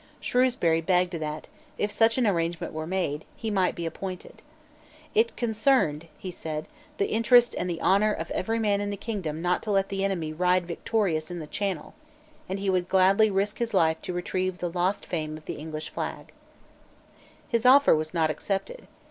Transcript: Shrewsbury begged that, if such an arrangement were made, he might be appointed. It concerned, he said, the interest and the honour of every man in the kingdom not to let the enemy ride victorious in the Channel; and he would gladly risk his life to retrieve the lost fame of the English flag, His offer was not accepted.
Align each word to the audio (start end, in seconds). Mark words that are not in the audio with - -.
Shrewsbury 0.19 0.81
begged 0.81 1.13
that, 1.13 1.47
if 1.77 1.91
such 1.91 2.17
an 2.17 2.25
arrangement 2.25 2.73
were 2.73 2.87
made, 2.87 3.23
he 3.35 3.51
might 3.51 3.75
be 3.75 3.85
appointed. 3.85 4.41
It 5.13 5.37
concerned, 5.37 6.07
he 6.17 6.31
said, 6.31 6.67
the 6.97 7.11
interest 7.11 7.53
and 7.55 7.69
the 7.69 7.79
honour 7.79 8.11
of 8.11 8.31
every 8.31 8.57
man 8.57 8.81
in 8.81 8.89
the 8.89 8.97
kingdom 8.97 9.43
not 9.43 9.61
to 9.61 9.69
let 9.69 9.89
the 9.89 10.03
enemy 10.03 10.33
ride 10.33 10.65
victorious 10.65 11.29
in 11.29 11.37
the 11.37 11.45
Channel; 11.45 11.93
and 12.49 12.57
he 12.57 12.67
would 12.71 12.89
gladly 12.89 13.29
risk 13.29 13.59
his 13.59 13.75
life 13.75 14.01
to 14.01 14.11
retrieve 14.11 14.57
the 14.57 14.71
lost 14.71 15.05
fame 15.05 15.37
of 15.37 15.45
the 15.45 15.57
English 15.59 15.89
flag, 15.91 16.31
His 17.47 17.63
offer 17.63 17.95
was 17.95 18.11
not 18.11 18.31
accepted. 18.31 18.87